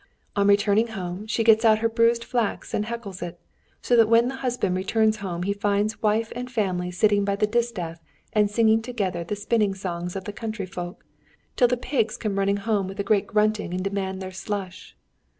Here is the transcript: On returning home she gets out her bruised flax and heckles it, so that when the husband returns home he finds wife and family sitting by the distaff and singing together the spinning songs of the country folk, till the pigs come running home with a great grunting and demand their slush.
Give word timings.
On 0.35 0.47
returning 0.47 0.87
home 0.87 1.27
she 1.27 1.43
gets 1.43 1.63
out 1.63 1.77
her 1.77 1.87
bruised 1.87 2.23
flax 2.23 2.73
and 2.73 2.85
heckles 2.85 3.21
it, 3.21 3.39
so 3.83 3.95
that 3.95 4.09
when 4.09 4.29
the 4.29 4.37
husband 4.37 4.75
returns 4.75 5.17
home 5.17 5.43
he 5.43 5.53
finds 5.53 6.01
wife 6.01 6.33
and 6.35 6.49
family 6.51 6.89
sitting 6.89 7.23
by 7.23 7.35
the 7.35 7.45
distaff 7.45 7.99
and 8.33 8.49
singing 8.49 8.81
together 8.81 9.23
the 9.23 9.35
spinning 9.35 9.75
songs 9.75 10.15
of 10.15 10.23
the 10.23 10.33
country 10.33 10.65
folk, 10.65 11.05
till 11.55 11.67
the 11.67 11.77
pigs 11.77 12.17
come 12.17 12.39
running 12.39 12.57
home 12.57 12.87
with 12.87 12.99
a 12.99 13.03
great 13.03 13.27
grunting 13.27 13.75
and 13.75 13.83
demand 13.83 14.23
their 14.23 14.31
slush. 14.31 14.97